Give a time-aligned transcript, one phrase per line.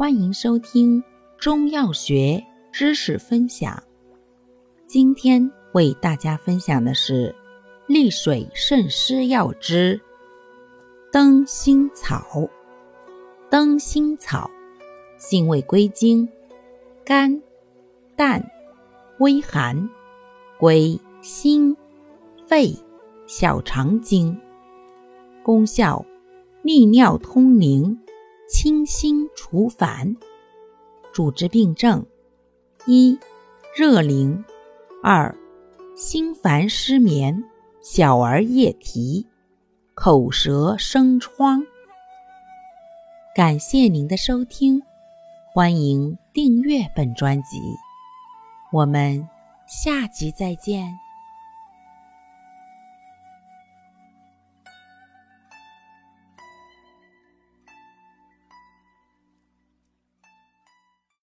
[0.00, 1.04] 欢迎收听
[1.36, 2.42] 中药学
[2.72, 3.82] 知识分享。
[4.86, 7.36] 今天为大家分享的是
[7.86, 10.00] 利水渗湿药之
[11.12, 12.48] 灯心草。
[13.50, 14.50] 灯心草
[15.18, 16.26] 性味归经：
[17.04, 17.42] 甘、
[18.16, 18.42] 淡、
[19.18, 19.86] 微寒，
[20.58, 21.76] 归心、
[22.46, 22.74] 肺、
[23.26, 24.34] 小肠经。
[25.42, 26.02] 功效：
[26.62, 28.00] 利尿通淋。
[28.50, 30.16] 清心除烦，
[31.12, 32.04] 主治病症：
[32.84, 33.16] 一、
[33.76, 34.42] 热淋；
[35.04, 35.34] 二、
[35.96, 37.44] 心烦失眠、
[37.80, 39.24] 小儿夜啼、
[39.94, 41.62] 口舌生疮。
[43.36, 44.82] 感谢您的收听，
[45.54, 47.56] 欢迎订阅本专辑，
[48.72, 49.26] 我们
[49.68, 50.92] 下集再见。